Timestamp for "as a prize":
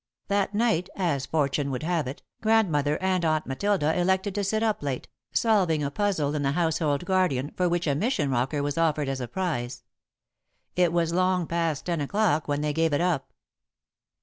9.09-9.83